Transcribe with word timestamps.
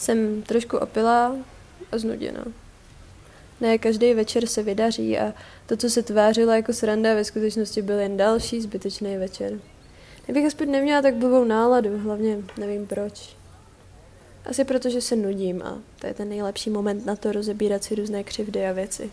Jsem 0.00 0.42
trošku 0.42 0.78
opilá 0.78 1.36
a 1.92 1.98
znuděná. 1.98 2.44
Ne 3.60 3.78
každý 3.78 4.14
večer 4.14 4.46
se 4.46 4.62
vydaří 4.62 5.18
a 5.18 5.34
to, 5.66 5.76
co 5.76 5.90
se 5.90 6.02
tvářilo 6.02 6.52
jako 6.52 6.72
sranda, 6.72 7.14
ve 7.14 7.24
skutečnosti 7.24 7.82
byl 7.82 7.98
jen 7.98 8.16
další 8.16 8.60
zbytečný 8.60 9.16
večer. 9.16 9.52
Kdybych 10.24 10.46
aspoň 10.46 10.70
neměla 10.70 11.02
tak 11.02 11.14
blbou 11.14 11.44
náladu, 11.44 11.98
hlavně 11.98 12.38
nevím 12.58 12.86
proč. 12.86 13.36
Asi 14.44 14.64
proto, 14.64 14.90
že 14.90 15.00
se 15.00 15.16
nudím 15.16 15.62
a 15.62 15.78
to 15.98 16.06
je 16.06 16.14
ten 16.14 16.28
nejlepší 16.28 16.70
moment 16.70 17.06
na 17.06 17.16
to 17.16 17.32
rozebírat 17.32 17.84
si 17.84 17.94
různé 17.94 18.24
křivdy 18.24 18.66
a 18.66 18.72
věci. 18.72 19.10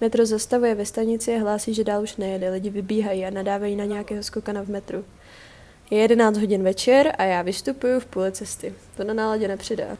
Metro 0.00 0.26
zastavuje 0.26 0.74
ve 0.74 0.86
stanici 0.86 1.34
a 1.34 1.40
hlásí, 1.40 1.74
že 1.74 1.84
dál 1.84 2.02
už 2.02 2.16
nejede. 2.16 2.50
Lidi 2.50 2.70
vybíhají 2.70 3.24
a 3.24 3.30
nadávají 3.30 3.76
na 3.76 3.84
nějakého 3.84 4.22
skokana 4.22 4.62
v 4.62 4.68
metru. 4.68 5.04
Je 5.90 5.98
11 5.98 6.38
hodin 6.38 6.62
večer 6.62 7.14
a 7.18 7.24
já 7.24 7.42
vystupuju 7.42 8.00
v 8.00 8.06
půli 8.06 8.32
cesty. 8.32 8.74
To 8.96 9.04
na 9.04 9.14
náladě 9.14 9.48
nepřidá. 9.48 9.96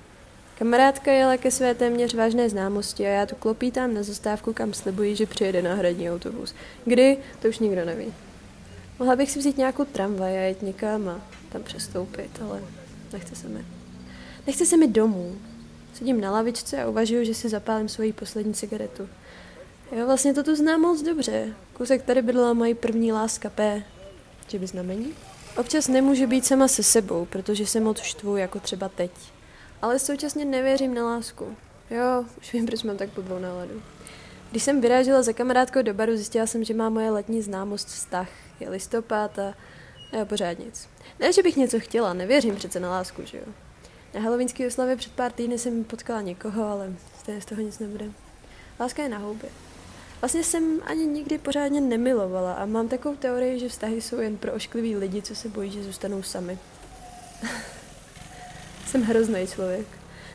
Kamarádka 0.59 1.13
jela 1.13 1.37
ke 1.37 1.51
své 1.51 1.75
téměř 1.75 2.15
vážné 2.15 2.49
známosti 2.49 3.07
a 3.07 3.11
já 3.11 3.27
tu 3.27 3.35
klopítám 3.35 3.95
na 3.95 4.03
zastávku, 4.03 4.53
kam 4.53 4.73
slibuji, 4.73 5.17
že 5.17 5.27
přijede 5.27 5.63
náhradní 5.63 6.11
autobus. 6.11 6.55
Kdy, 6.85 7.17
to 7.43 7.49
už 7.49 7.59
nikdo 7.59 7.85
neví. 7.85 8.15
Mohla 8.99 9.17
bych 9.17 9.31
si 9.31 9.39
vzít 9.39 9.59
nějakou 9.59 9.85
tramvaj 9.85 10.39
a 10.39 10.41
jet 10.41 10.63
někam 10.63 11.09
a 11.09 11.21
tam 11.53 11.63
přestoupit, 11.63 12.31
ale 12.43 12.63
nechce 13.13 13.37
se 13.37 13.49
mi. 13.49 13.65
Nechce 14.47 14.67
se 14.67 14.77
mi 14.77 14.89
domů. 14.89 15.37
Sedím 15.95 16.21
na 16.21 16.31
lavičce 16.31 16.83
a 16.83 16.89
uvažuji, 16.89 17.27
že 17.27 17.35
si 17.35 17.49
zapálím 17.49 17.89
svoji 17.89 18.13
poslední 18.13 18.55
cigaretu. 18.55 19.09
Jo, 19.97 20.07
vlastně 20.07 20.35
to 20.35 20.43
tu 20.43 20.57
znám 20.57 20.81
moc 20.81 21.03
dobře. 21.03 21.55
Kousek 21.73 22.03
tady 22.03 22.23
bydlela 22.23 22.53
moje 22.53 22.75
první 22.75 23.13
láska 23.13 23.51
P. 23.51 23.83
Že 24.49 24.59
by 24.59 24.67
znamení? 24.67 25.15
Občas 25.57 25.89
nemůžu 25.89 26.27
být 26.27 26.47
sama 26.47 26.69
se 26.69 26.83
sebou, 26.83 27.25
protože 27.27 27.67
se 27.67 27.81
moc 27.81 28.01
štvu, 28.01 28.37
jako 28.37 28.61
třeba 28.61 28.89
teď. 28.89 29.11
Ale 29.83 29.99
současně 29.99 30.45
nevěřím 30.45 30.95
na 30.95 31.05
lásku. 31.05 31.57
Jo, 31.91 32.25
už 32.39 32.53
vím, 32.53 32.67
proč 32.67 32.83
mám 32.83 32.97
tak 32.97 33.09
blbou 33.09 33.39
náladu. 33.39 33.83
Když 34.51 34.63
jsem 34.63 34.81
vyrážela 34.81 35.23
za 35.23 35.33
kamarádkou 35.33 35.83
do 35.83 35.95
baru, 35.95 36.17
zjistila 36.17 36.47
jsem, 36.47 36.65
že 36.65 36.75
má 36.75 36.89
moje 36.89 37.11
letní 37.11 37.43
známost 37.43 37.89
vztah. 37.89 38.29
Je 38.61 38.71
listopad 38.71 39.39
a 39.39 39.55
já 40.13 40.25
pořád 40.25 40.59
nic. 40.59 40.89
Ne, 41.21 41.33
že 41.33 41.43
bych 41.43 41.57
něco 41.57 41.81
chtěla, 41.81 42.13
nevěřím 42.13 42.57
přece 42.57 42.81
na 42.81 42.91
lásku, 42.91 43.23
že 43.25 43.39
jo. 43.39 43.53
Na 44.15 44.21
halloweenské 44.21 44.67
oslavě 44.67 44.97
před 44.97 45.13
pár 45.13 45.33
týdny 45.33 45.59
jsem 45.59 45.85
potkala 45.85 46.21
někoho, 46.21 46.65
ale 46.65 46.93
z 47.41 47.45
toho 47.45 47.61
nic 47.61 47.79
nebude. 47.79 48.07
Láska 48.81 49.03
je 49.03 49.09
na 49.09 49.19
houbě. 49.19 49.49
Vlastně 50.25 50.45
jsem 50.45 50.81
ani 50.85 51.07
nikdy 51.07 51.39
pořádně 51.39 51.81
nemilovala 51.81 52.53
a 52.53 52.67
mám 52.67 52.89
takovou 52.89 53.17
teorii, 53.17 53.59
že 53.59 53.69
vztahy 53.69 54.01
jsou 54.01 54.21
jen 54.21 54.37
pro 54.37 54.53
ošklivý 54.53 54.97
lidi, 54.97 55.23
co 55.23 55.35
se 55.35 55.49
bojí, 55.49 55.71
že 55.71 55.83
zůstanou 55.83 56.23
sami. 56.23 56.59
jsem 58.87 59.03
hrozný 59.03 59.47
člověk. 59.47 59.87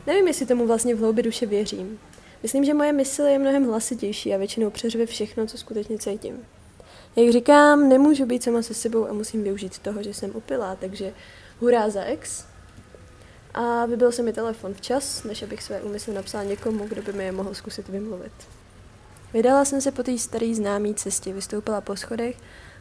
Nevím, 0.06 0.28
jestli 0.28 0.46
tomu 0.46 0.66
vlastně 0.66 0.94
v 0.94 0.98
hloubi 0.98 1.22
duše 1.22 1.46
věřím. 1.46 1.98
Myslím, 2.42 2.64
že 2.64 2.74
moje 2.74 2.92
mysl 2.92 3.22
je 3.22 3.38
mnohem 3.38 3.66
hlasitější 3.66 4.34
a 4.34 4.36
většinou 4.36 4.70
přeřve 4.70 5.06
všechno, 5.06 5.46
co 5.46 5.58
skutečně 5.58 5.98
cítím. 5.98 6.46
Jak 7.16 7.32
říkám, 7.32 7.88
nemůžu 7.88 8.26
být 8.26 8.42
sama 8.42 8.62
se 8.62 8.74
sebou 8.74 9.08
a 9.08 9.12
musím 9.12 9.42
využít 9.42 9.78
toho, 9.78 10.02
že 10.02 10.14
jsem 10.14 10.30
opilá, 10.30 10.76
takže 10.76 11.14
hurá 11.60 11.90
za 11.90 12.02
ex. 12.02 12.44
A 13.54 13.86
vybil 13.86 14.12
se 14.12 14.22
mi 14.22 14.32
telefon 14.32 14.74
včas, 14.74 15.24
než 15.24 15.42
abych 15.42 15.62
své 15.62 15.82
úmysly 15.82 16.14
napsala 16.14 16.44
někomu, 16.44 16.88
kdo 16.88 17.02
by 17.02 17.12
mi 17.12 17.24
je 17.24 17.32
mohl 17.32 17.54
zkusit 17.54 17.88
vymluvit. 17.88 18.32
Vydala 19.32 19.64
jsem 19.64 19.80
se 19.80 19.92
po 19.92 20.02
té 20.02 20.18
staré 20.18 20.54
známé 20.54 20.94
cestě, 20.94 21.32
vystoupila 21.32 21.80
po 21.80 21.96
schodech 21.96 22.36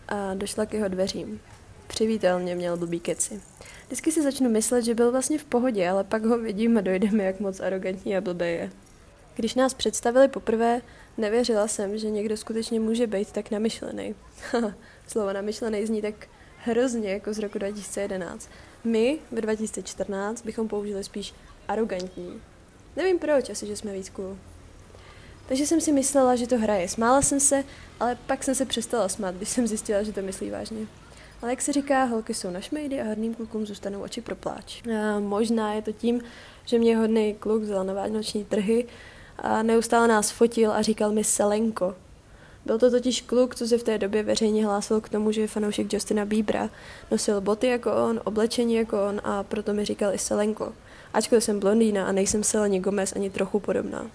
a 0.07 0.33
došla 0.33 0.65
k 0.65 0.73
jeho 0.73 0.87
dveřím. 0.87 1.41
Přivítal 1.87 2.39
mě, 2.39 2.55
měl 2.55 2.77
blbý 2.77 2.99
keci. 2.99 3.41
Vždycky 3.85 4.11
si 4.11 4.23
začnu 4.23 4.49
myslet, 4.49 4.81
že 4.81 4.95
byl 4.95 5.11
vlastně 5.11 5.37
v 5.37 5.43
pohodě, 5.43 5.89
ale 5.89 6.03
pak 6.03 6.25
ho 6.25 6.37
vidím 6.37 6.77
a 6.77 6.81
dojde 6.81 7.11
mi, 7.11 7.23
jak 7.23 7.39
moc 7.39 7.59
arrogantní 7.59 8.17
a 8.17 8.21
blbý 8.21 8.45
je. 8.45 8.71
Když 9.35 9.55
nás 9.55 9.73
představili 9.73 10.27
poprvé, 10.27 10.81
nevěřila 11.17 11.67
jsem, 11.67 11.97
že 11.97 12.09
někdo 12.09 12.37
skutečně 12.37 12.79
může 12.79 13.07
být 13.07 13.31
tak 13.31 13.51
namyšlený. 13.51 14.15
Slovo 15.07 15.33
namyšlený 15.33 15.85
zní 15.85 16.01
tak 16.01 16.27
hrozně 16.57 17.11
jako 17.11 17.33
z 17.33 17.39
roku 17.39 17.59
2011. 17.59 18.49
My 18.83 19.19
v 19.31 19.41
2014 19.41 20.45
bychom 20.45 20.67
použili 20.67 21.03
spíš 21.03 21.33
arrogantní. 21.67 22.41
Nevím 22.95 23.19
proč, 23.19 23.49
asi 23.49 23.67
že 23.67 23.75
jsme 23.75 23.93
víc 23.93 24.09
cool. 24.09 24.37
Takže 25.49 25.67
jsem 25.67 25.81
si 25.81 25.91
myslela, 25.91 26.35
že 26.35 26.47
to 26.47 26.57
hraje. 26.57 26.87
Smála 26.87 27.21
jsem 27.21 27.39
se, 27.39 27.63
ale 27.99 28.17
pak 28.27 28.43
jsem 28.43 28.55
se 28.55 28.65
přestala 28.65 29.09
smát, 29.09 29.35
když 29.35 29.49
jsem 29.49 29.67
zjistila, 29.67 30.03
že 30.03 30.13
to 30.13 30.21
myslí 30.21 30.49
vážně. 30.49 30.87
Ale 31.41 31.51
jak 31.51 31.61
se 31.61 31.73
říká, 31.73 32.03
holky 32.03 32.33
jsou 32.33 32.49
na 32.49 32.61
šmejdy 32.61 33.01
a 33.01 33.07
hodným 33.07 33.35
klukům 33.35 33.65
zůstanou 33.65 34.01
oči 34.01 34.21
pro 34.21 34.35
pláč. 34.35 34.81
A 34.87 35.19
možná 35.19 35.73
je 35.73 35.81
to 35.81 35.91
tím, 35.91 36.21
že 36.65 36.79
mě 36.79 36.97
hodný 36.97 37.33
kluk 37.33 37.63
vzal 37.63 37.83
na 37.83 37.93
vánoční 37.93 38.45
trhy 38.45 38.87
a 39.37 39.63
neustále 39.63 40.07
nás 40.07 40.31
fotil 40.31 40.71
a 40.71 40.81
říkal 40.81 41.11
mi 41.11 41.23
Selenko. 41.23 41.95
Byl 42.65 42.79
to 42.79 42.91
totiž 42.91 43.21
kluk, 43.21 43.55
co 43.55 43.67
se 43.67 43.77
v 43.77 43.83
té 43.83 43.97
době 43.97 44.23
veřejně 44.23 44.65
hlásil 44.65 45.01
k 45.01 45.09
tomu, 45.09 45.31
že 45.31 45.41
je 45.41 45.47
fanoušek 45.47 45.93
Justina 45.93 46.25
Biebera. 46.25 46.69
Nosil 47.11 47.41
boty 47.41 47.67
jako 47.67 47.91
on, 48.09 48.21
oblečení 48.23 48.75
jako 48.75 49.07
on 49.07 49.21
a 49.23 49.43
proto 49.43 49.73
mi 49.73 49.85
říkal 49.85 50.13
i 50.13 50.17
Selenko. 50.17 50.73
Ačkoliv 51.13 51.43
jsem 51.43 51.59
blondýna 51.59 52.05
a 52.05 52.11
nejsem 52.11 52.43
Seleni 52.43 52.79
Gomez 52.79 53.13
ani 53.15 53.29
trochu 53.29 53.59
podobná. 53.59 54.05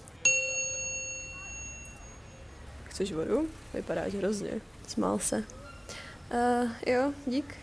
Chceš 2.95 3.13
vodu? 3.13 3.47
Vypadáš 3.73 4.13
hrozně. 4.13 4.51
Smál 4.87 5.19
se. 5.19 5.43
Uh, 6.33 6.69
jo, 6.87 7.13
dík. 7.25 7.55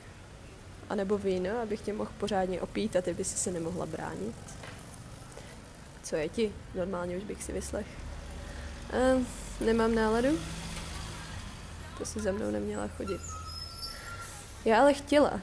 A 0.91 0.95
nebo 0.95 1.19
víno, 1.19 1.51
abych 1.63 1.81
tě 1.81 1.93
mohl 1.93 2.11
pořádně 2.19 2.61
opít 2.61 2.97
a 2.97 3.03
ty 3.03 3.15
by 3.15 3.25
si 3.25 3.39
se 3.39 3.51
nemohla 3.51 3.87
bránit. 3.87 4.35
Co 6.03 6.17
je 6.17 6.29
ti? 6.29 6.53
Normálně 6.75 7.17
už 7.17 7.25
bych 7.25 7.43
si 7.43 7.53
vyslech. 7.53 7.87
Uh, 9.17 9.23
nemám 9.67 9.95
náladu? 9.95 10.39
To 11.99 12.05
si 12.05 12.21
za 12.21 12.33
mnou 12.33 12.51
neměla 12.51 12.89
chodit. 12.89 13.21
Já 14.65 14.81
ale 14.81 14.95
chtěla. 14.95 15.41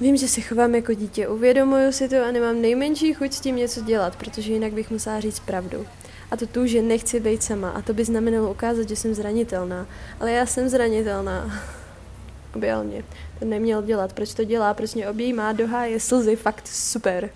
Vím, 0.00 0.16
že 0.16 0.28
se 0.28 0.40
chovám 0.40 0.74
jako 0.74 0.94
dítě, 0.94 1.28
uvědomuju 1.28 1.92
si 1.92 2.08
to 2.08 2.24
a 2.24 2.30
nemám 2.30 2.62
nejmenší 2.62 3.14
chuť 3.14 3.32
s 3.32 3.40
tím 3.40 3.56
něco 3.56 3.80
dělat, 3.80 4.16
protože 4.16 4.52
jinak 4.52 4.72
bych 4.72 4.90
musela 4.90 5.20
říct 5.20 5.40
pravdu. 5.40 5.86
A 6.30 6.36
to 6.36 6.46
tu, 6.46 6.66
že 6.66 6.82
nechci 6.82 7.20
být 7.20 7.42
sama. 7.42 7.70
A 7.70 7.82
to 7.82 7.94
by 7.94 8.04
znamenalo 8.04 8.50
ukázat, 8.50 8.88
že 8.88 8.96
jsem 8.96 9.14
zranitelná. 9.14 9.86
Ale 10.20 10.32
já 10.32 10.46
jsem 10.46 10.68
zranitelná. 10.68 11.62
Objel 12.54 12.84
mě. 12.84 13.04
To 13.38 13.44
neměl 13.44 13.82
dělat. 13.82 14.12
Proč 14.12 14.34
to 14.34 14.44
dělá? 14.44 14.74
Proč 14.74 14.94
mě 14.94 15.08
objímá 15.08 15.52
do 15.52 15.66
háje 15.66 16.00
slzy? 16.00 16.36
Fakt 16.36 16.68
super. 16.68 17.30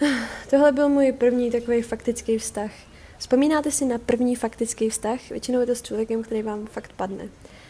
Tohle 0.50 0.72
byl 0.72 0.88
můj 0.88 1.12
první 1.12 1.50
takový 1.50 1.82
faktický 1.82 2.38
vztah. 2.38 2.70
Vzpomínáte 3.18 3.70
si 3.70 3.84
na 3.84 3.98
první 3.98 4.36
faktický 4.36 4.90
vztah? 4.90 5.30
Většinou 5.30 5.60
je 5.60 5.66
to 5.66 5.74
s 5.74 5.82
člověkem, 5.82 6.22
který 6.22 6.42
vám 6.42 6.66
fakt 6.66 6.92
padne. 6.92 7.28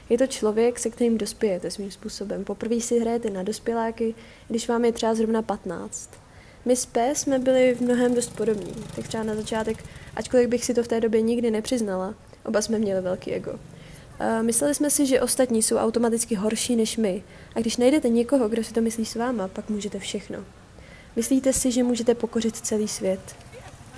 Je 0.09 0.19
to 0.19 0.27
člověk, 0.27 0.79
se 0.79 0.91
kterým 0.91 1.19
dospějete 1.19 1.71
svým 1.71 1.91
způsobem. 1.91 2.45
Poprvé 2.45 2.81
si 2.81 3.01
hrajete 3.01 3.31
na 3.31 3.43
dospěláky, 3.43 4.15
když 4.49 4.69
vám 4.69 4.85
je 4.85 4.93
třeba 4.93 5.15
zrovna 5.15 5.43
15. 5.43 6.11
My 6.69 6.77
s 6.77 6.87
P 6.87 7.15
jsme 7.15 7.39
byli 7.39 7.75
v 7.75 7.81
mnohem 7.81 8.15
dost 8.15 8.37
podobní. 8.37 8.73
Tak 8.97 9.09
třeba 9.09 9.25
na 9.25 9.35
začátek, 9.35 9.85
ačkoliv 10.17 10.49
bych 10.49 10.65
si 10.65 10.75
to 10.75 10.83
v 10.83 10.89
té 10.89 11.01
době 11.01 11.23
nikdy 11.23 11.51
nepřiznala, 11.51 12.15
oba 12.45 12.63
jsme 12.63 12.79
měli 12.79 13.01
velký 13.01 13.33
ego. 13.33 13.59
A 14.19 14.43
mysleli 14.43 14.75
jsme 14.75 14.91
si, 14.91 15.07
že 15.07 15.21
ostatní 15.21 15.63
jsou 15.63 15.77
automaticky 15.77 16.35
horší 16.35 16.77
než 16.77 16.97
my. 16.97 17.23
A 17.55 17.61
když 17.61 17.77
najdete 17.77 18.09
někoho, 18.09 18.49
kdo 18.49 18.65
si 18.65 18.73
to 18.73 18.81
myslí 18.81 19.05
s 19.05 19.15
váma, 19.15 19.49
pak 19.49 19.71
můžete 19.71 19.99
všechno. 19.99 20.45
Myslíte 21.17 21.53
si, 21.53 21.73
že 21.73 21.83
můžete 21.83 22.15
pokořit 22.15 22.57
celý 22.57 22.89
svět. 22.89 23.21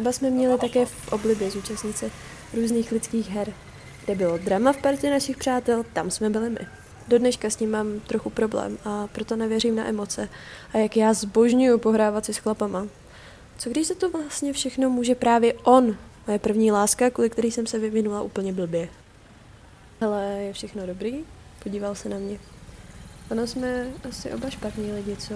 Oba 0.00 0.12
jsme 0.12 0.30
měli 0.30 0.58
také 0.58 0.86
v 0.86 1.12
oblibě 1.12 1.50
zúčastnice 1.50 2.10
různých 2.54 2.92
lidských 2.92 3.30
her. 3.30 3.52
Kde 4.04 4.14
bylo 4.14 4.38
drama 4.38 4.72
v 4.72 4.82
partě 4.82 5.10
našich 5.10 5.36
přátel, 5.36 5.84
tam 5.92 6.10
jsme 6.10 6.30
byli 6.30 6.50
my. 6.50 6.66
Do 7.08 7.18
dneška 7.18 7.50
s 7.50 7.58
ním 7.58 7.70
mám 7.70 8.00
trochu 8.00 8.30
problém 8.30 8.78
a 8.84 9.06
proto 9.06 9.36
nevěřím 9.36 9.76
na 9.76 9.86
emoce 9.86 10.28
a 10.74 10.78
jak 10.78 10.96
já 10.96 11.12
zbožňuju 11.12 11.78
pohrávat 11.78 12.24
si 12.24 12.34
s 12.34 12.38
chlapama. 12.38 12.86
Co 13.58 13.70
když 13.70 13.86
se 13.86 13.94
to 13.94 14.10
vlastně 14.10 14.52
všechno 14.52 14.90
může 14.90 15.14
právě 15.14 15.54
on, 15.54 15.96
moje 16.26 16.38
první 16.38 16.72
láska, 16.72 17.10
kvůli 17.10 17.30
který 17.30 17.50
jsem 17.50 17.66
se 17.66 17.78
vyvinula 17.78 18.22
úplně 18.22 18.52
blbě. 18.52 18.88
Ale 20.00 20.24
je 20.24 20.52
všechno 20.52 20.86
dobrý? 20.86 21.24
Podíval 21.62 21.94
se 21.94 22.08
na 22.08 22.18
mě. 22.18 22.38
Ono 23.30 23.46
jsme 23.46 23.86
asi 24.08 24.32
oba 24.32 24.50
špatní 24.50 24.92
lidi, 24.92 25.16
co? 25.16 25.34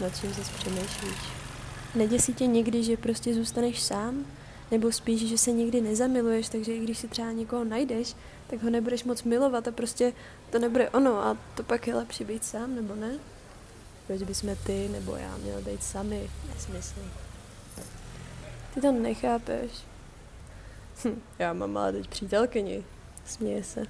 Nad 0.00 0.20
čím 0.20 0.32
zase 0.32 0.52
přemýšlíš? 0.58 1.18
Neděsí 1.94 2.34
tě 2.34 2.46
někdy, 2.46 2.84
že 2.84 2.96
prostě 2.96 3.34
zůstaneš 3.34 3.82
sám? 3.82 4.26
Nebo 4.70 4.92
spíš, 4.92 5.28
že 5.28 5.38
se 5.38 5.52
nikdy 5.52 5.80
nezamiluješ, 5.80 6.48
takže 6.48 6.74
i 6.74 6.78
když 6.80 6.98
si 6.98 7.08
třeba 7.08 7.32
někoho 7.32 7.64
najdeš, 7.64 8.14
tak 8.46 8.62
ho 8.62 8.70
nebudeš 8.70 9.04
moc 9.04 9.22
milovat 9.22 9.68
a 9.68 9.72
prostě 9.72 10.12
to 10.50 10.58
nebude 10.58 10.90
ono 10.90 11.14
a 11.16 11.36
to 11.54 11.62
pak 11.62 11.86
je 11.86 11.94
lepší 11.94 12.24
být 12.24 12.44
sám, 12.44 12.74
nebo 12.74 12.94
ne? 12.94 13.18
Proč 14.06 14.22
bychom 14.22 14.56
ty 14.66 14.88
nebo 14.92 15.16
já 15.16 15.36
měli 15.36 15.62
být 15.62 15.82
sami? 15.82 16.30
Nesmysl. 16.54 17.00
Ty 18.74 18.80
to 18.80 18.92
nechápeš. 18.92 19.70
Hm, 21.04 21.20
já 21.38 21.52
mám 21.52 21.76
ale 21.76 21.92
teď 21.92 22.08
přítelkyni. 22.08 22.84
Směje 23.26 23.64
se. 23.64 23.82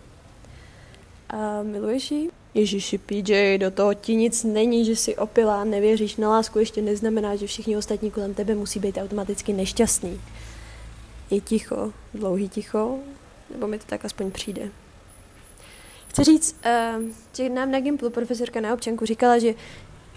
A 1.29 1.63
miluješ 1.63 2.11
jí? 2.11 2.31
Ježiši, 2.55 2.99
PJ, 2.99 3.59
do 3.59 3.71
toho 3.71 3.95
ti 3.95 4.15
nic 4.15 4.45
není, 4.45 4.85
že 4.85 4.97
jsi 4.97 5.17
opilá, 5.17 5.65
nevěříš 5.65 6.17
na 6.17 6.29
lásku, 6.29 6.59
ještě 6.59 6.83
neznamená, 6.83 7.37
že 7.37 7.47
všichni 7.47 7.77
ostatní 7.77 8.11
kolem 8.11 8.35
tebe 8.35 8.55
musí 8.55 8.81
být 8.81 8.99
automaticky 8.99 9.53
nešťastný. 9.53 10.21
Je 11.31 11.41
ticho, 11.41 11.93
dlouhý 12.15 12.49
ticho, 12.49 12.99
nebo 13.51 13.67
mi 13.67 13.79
to 13.79 13.85
tak 13.87 14.05
aspoň 14.05 14.31
přijde. 14.31 14.71
Chci 16.09 16.25
říct, 16.25 16.57
že 17.37 17.49
nám 17.49 17.71
na 17.71 17.81
Gimplu 17.81 18.11
profesorka 18.11 18.61
na 18.61 18.75
občanku 18.75 19.07
říkala, 19.07 19.39
že 19.39 19.55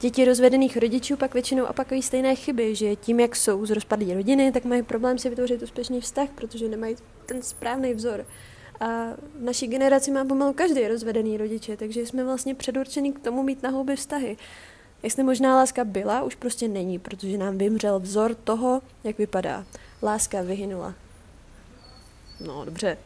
děti 0.02 0.26
rozvedených 0.26 0.78
rodičů 0.78 1.18
pak 1.18 1.34
většinou 1.34 1.66
opakují 1.66 2.02
stejné 2.02 2.36
chyby, 2.36 2.76
že 2.76 2.96
tím, 2.96 3.20
jak 3.20 3.36
jsou 3.36 3.66
z 3.66 3.72
rozpadlé 3.72 4.14
rodiny, 4.14 4.52
tak 4.52 4.66
mají 4.66 4.84
problém 4.84 5.18
si 5.18 5.30
vytvořit 5.30 5.62
úspěšný 5.62 6.02
vztah, 6.02 6.30
protože 6.36 6.68
nemají 6.68 6.96
ten 7.26 7.42
správný 7.42 7.94
vzor. 7.94 8.26
A 8.80 8.86
v 9.40 9.44
naší 9.44 9.68
generaci 9.68 10.12
má 10.12 10.26
pomalu 10.26 10.54
každý 10.54 10.88
rozvedený 10.88 11.38
rodiče, 11.38 11.78
takže 11.78 12.06
jsme 12.06 12.24
vlastně 12.24 12.56
předurčení 12.56 13.14
k 13.14 13.20
tomu 13.20 13.44
mít 13.44 13.64
na 13.64 13.70
houby 13.70 13.96
vztahy. 13.96 14.38
Jestli 15.04 15.24
možná 15.24 15.56
láska 15.56 15.84
byla, 15.84 16.24
už 16.24 16.36
prostě 16.36 16.68
není, 16.68 17.00
protože 17.00 17.38
nám 17.38 17.58
vymřel 17.58 18.00
vzor 18.00 18.36
toho, 18.36 18.82
jak 19.04 19.18
vypadá. 19.18 19.66
Láska 20.04 20.42
vyhynula. 20.42 20.94
No, 22.40 22.66
dobře, 22.66 22.98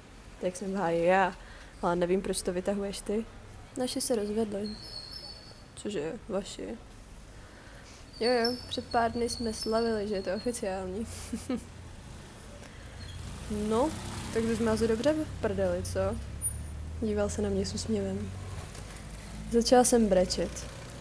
tak 0.42 0.56
jsem 0.56 0.74
v 0.74 0.76
háji 0.76 1.06
já, 1.06 1.36
ale 1.82 1.96
nevím, 1.96 2.22
proč 2.22 2.42
to 2.42 2.54
vytahuješ 2.54 3.02
ty. 3.02 3.26
Naši 3.78 4.02
se 4.02 4.16
rozvedli. 4.16 4.70
Cože, 5.76 6.14
vaši? 6.30 6.78
Jo, 8.20 8.32
jo, 8.32 8.54
před 8.70 8.86
pár 8.86 9.12
dny 9.12 9.30
jsme 9.30 9.54
slavili, 9.54 10.08
že 10.08 10.16
je 10.16 10.22
to 10.22 10.34
oficiální. 10.36 11.08
no, 13.70 13.90
tak 14.34 14.44
bys 14.44 14.60
měl 14.60 14.78
dobře 14.78 15.14
v 15.14 15.42
prdeli, 15.42 15.84
co? 15.84 16.00
Díval 17.02 17.30
se 17.30 17.42
na 17.42 17.50
mě 17.50 17.66
s 17.66 17.74
úsměvem. 17.74 18.32
Začala 19.52 19.84
jsem 19.84 20.08
brečet. 20.08 20.52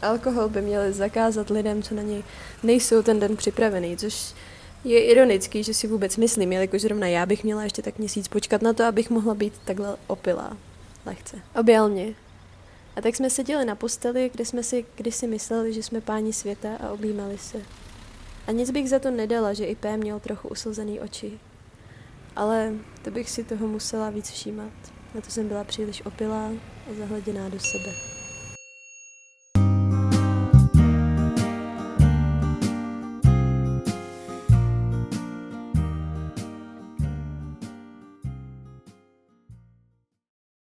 Alkohol 0.03 0.49
by 0.49 0.63
měli 0.63 0.93
zakázat 0.93 1.51
lidem, 1.51 1.83
co 1.83 1.95
na 1.95 2.03
něj 2.03 2.25
nejsou 2.63 3.03
ten 3.03 3.21
den 3.21 3.37
připravený, 3.37 3.97
což 3.97 4.35
je 4.85 5.05
ironický, 5.05 5.63
že 5.63 5.75
si 5.75 5.87
vůbec 5.87 6.17
myslím, 6.17 6.53
jelikož 6.53 6.81
zrovna 6.81 7.07
já 7.07 7.27
bych 7.27 7.45
měla 7.45 7.65
ještě 7.65 7.83
tak 7.83 7.99
měsíc 7.99 8.29
počkat 8.29 8.63
na 8.63 8.73
to, 8.73 8.85
abych 8.85 9.11
mohla 9.11 9.35
být 9.35 9.53
takhle 9.65 9.97
opilá. 10.07 10.57
Lehce. 11.07 11.37
Objal 11.61 11.89
mě. 11.89 12.15
A 12.97 13.01
tak 13.01 13.17
jsme 13.17 13.31
seděli 13.31 13.65
na 13.65 13.75
posteli, 13.75 14.31
kde 14.33 14.45
jsme 14.45 14.63
si 14.63 14.85
kdysi 14.95 15.27
mysleli, 15.27 15.73
že 15.73 15.83
jsme 15.83 16.01
páni 16.01 16.33
světa 16.33 16.69
a 16.81 16.91
objímali 16.91 17.39
se. 17.39 17.59
A 18.47 18.53
nic 18.53 18.71
bych 18.71 18.89
za 18.89 18.99
to 18.99 19.11
nedala, 19.11 19.53
že 19.53 19.65
i 19.65 19.75
P 19.75 19.97
měl 19.97 20.21
trochu 20.21 20.49
uslzený 20.49 21.01
oči. 21.01 21.33
Ale 22.37 22.73
to 23.03 23.11
bych 23.11 23.31
si 23.31 23.45
toho 23.45 23.67
musela 23.67 24.11
víc 24.11 24.31
všímat. 24.31 24.73
Na 25.15 25.21
to 25.21 25.31
jsem 25.31 25.49
byla 25.49 25.65
příliš 25.65 26.07
opilá 26.07 26.51
a 26.91 26.95
zahleděná 26.99 27.49
do 27.49 27.61
sebe. 27.61 28.14